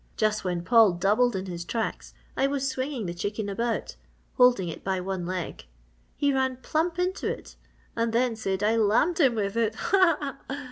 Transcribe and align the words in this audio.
Just 0.17 0.43
when 0.43 0.63
Paul 0.63 0.93
doubled 0.93 1.35
in 1.35 1.45
his 1.45 1.63
tracks, 1.63 2.15
I 2.35 2.47
was 2.47 2.67
swinging 2.67 3.05
the 3.05 3.13
chicken 3.13 3.47
about 3.47 3.97
holding 4.33 4.67
it 4.67 4.83
by 4.83 4.99
one 4.99 5.27
leg. 5.27 5.63
He 6.17 6.33
ran 6.33 6.57
plump 6.57 6.97
into 6.97 7.27
it 7.29 7.55
and 7.95 8.11
then 8.11 8.35
said 8.35 8.63
I 8.63 8.77
lammed 8.77 9.19
him 9.19 9.35
with 9.35 9.55
it! 9.55 9.75
Ha, 9.75 10.17
ha, 10.19 10.37
ha!" 10.49 10.59